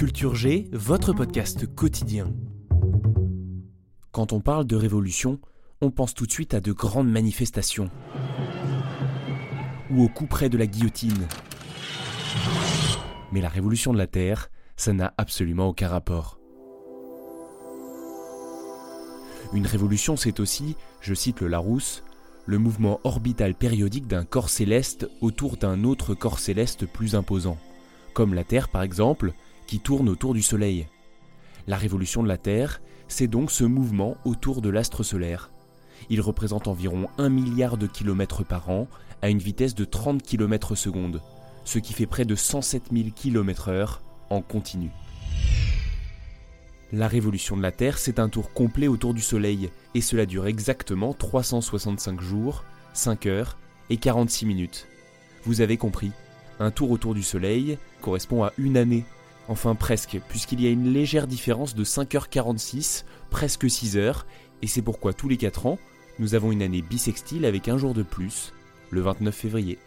Culture 0.00 0.34
G, 0.34 0.66
votre 0.72 1.12
podcast 1.12 1.66
quotidien. 1.74 2.32
Quand 4.12 4.32
on 4.32 4.40
parle 4.40 4.66
de 4.66 4.74
révolution, 4.74 5.40
on 5.82 5.90
pense 5.90 6.14
tout 6.14 6.24
de 6.24 6.32
suite 6.32 6.54
à 6.54 6.62
de 6.62 6.72
grandes 6.72 7.10
manifestations. 7.10 7.90
Ou 9.90 10.04
au 10.04 10.08
coup 10.08 10.24
près 10.24 10.48
de 10.48 10.56
la 10.56 10.66
guillotine. 10.66 11.28
Mais 13.30 13.42
la 13.42 13.50
révolution 13.50 13.92
de 13.92 13.98
la 13.98 14.06
Terre, 14.06 14.48
ça 14.74 14.94
n'a 14.94 15.12
absolument 15.18 15.68
aucun 15.68 15.88
rapport. 15.88 16.40
Une 19.52 19.66
révolution, 19.66 20.16
c'est 20.16 20.40
aussi, 20.40 20.76
je 21.02 21.12
cite 21.12 21.42
le 21.42 21.48
Larousse, 21.48 22.04
le 22.46 22.56
mouvement 22.56 23.00
orbital 23.04 23.54
périodique 23.54 24.06
d'un 24.06 24.24
corps 24.24 24.48
céleste 24.48 25.10
autour 25.20 25.58
d'un 25.58 25.84
autre 25.84 26.14
corps 26.14 26.38
céleste 26.38 26.86
plus 26.86 27.14
imposant, 27.14 27.58
comme 28.14 28.32
la 28.32 28.44
Terre 28.44 28.70
par 28.70 28.80
exemple, 28.80 29.34
qui 29.70 29.78
tourne 29.78 30.08
autour 30.08 30.34
du 30.34 30.42
Soleil. 30.42 30.88
La 31.68 31.76
révolution 31.76 32.24
de 32.24 32.28
la 32.28 32.38
Terre, 32.38 32.82
c'est 33.06 33.28
donc 33.28 33.52
ce 33.52 33.62
mouvement 33.62 34.16
autour 34.24 34.62
de 34.62 34.68
l'astre 34.68 35.04
solaire. 35.04 35.52
Il 36.08 36.20
représente 36.20 36.66
environ 36.66 37.08
1 37.18 37.28
milliard 37.28 37.76
de 37.76 37.86
kilomètres 37.86 38.44
par 38.44 38.68
an 38.68 38.88
à 39.22 39.30
une 39.30 39.38
vitesse 39.38 39.76
de 39.76 39.84
30 39.84 40.24
km 40.24 40.74
seconde, 40.74 41.22
ce 41.64 41.78
qui 41.78 41.92
fait 41.92 42.06
près 42.06 42.24
de 42.24 42.34
107 42.34 42.86
000 42.92 43.10
km/h 43.14 44.00
en 44.28 44.42
continu. 44.42 44.90
La 46.92 47.06
révolution 47.06 47.56
de 47.56 47.62
la 47.62 47.70
Terre, 47.70 47.98
c'est 47.98 48.18
un 48.18 48.28
tour 48.28 48.52
complet 48.52 48.88
autour 48.88 49.14
du 49.14 49.22
Soleil, 49.22 49.70
et 49.94 50.00
cela 50.00 50.26
dure 50.26 50.48
exactement 50.48 51.14
365 51.14 52.20
jours, 52.20 52.64
5 52.92 53.26
heures 53.26 53.56
et 53.88 53.98
46 53.98 54.46
minutes. 54.46 54.88
Vous 55.44 55.60
avez 55.60 55.76
compris, 55.76 56.10
un 56.58 56.72
tour 56.72 56.90
autour 56.90 57.14
du 57.14 57.22
Soleil 57.22 57.78
correspond 58.00 58.42
à 58.42 58.52
une 58.58 58.76
année. 58.76 59.04
Enfin 59.50 59.74
presque, 59.74 60.20
puisqu'il 60.28 60.60
y 60.60 60.68
a 60.68 60.70
une 60.70 60.92
légère 60.92 61.26
différence 61.26 61.74
de 61.74 61.84
5h46, 61.84 63.02
presque 63.30 63.68
6 63.68 63.96
heures, 63.96 64.24
et 64.62 64.68
c'est 64.68 64.80
pourquoi 64.80 65.12
tous 65.12 65.28
les 65.28 65.36
4 65.36 65.66
ans, 65.66 65.80
nous 66.20 66.36
avons 66.36 66.52
une 66.52 66.62
année 66.62 66.82
bissextile 66.82 67.44
avec 67.44 67.66
un 67.66 67.76
jour 67.76 67.92
de 67.92 68.04
plus, 68.04 68.52
le 68.90 69.00
29 69.00 69.34
février. 69.34 69.78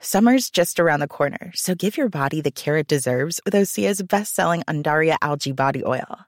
Summer's 0.00 0.50
just 0.50 0.80
around 0.80 0.98
the 0.98 1.06
corner, 1.06 1.52
so 1.54 1.76
give 1.76 1.96
your 1.96 2.08
body 2.08 2.40
the 2.40 2.50
care 2.50 2.76
it 2.76 2.88
deserves 2.88 3.40
with 3.44 3.54
Osea's 3.54 4.02
best-selling 4.02 4.64
Andaria 4.66 5.16
algae 5.22 5.52
body 5.52 5.84
oil. 5.86 6.27